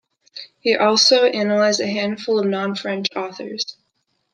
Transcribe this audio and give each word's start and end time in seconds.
He 0.61 0.73
also 0.73 1.25
analyzed 1.25 1.79
a 1.79 1.85
handful 1.85 2.39
of 2.39 2.47
non-French 2.47 3.09
authors. 3.15 3.77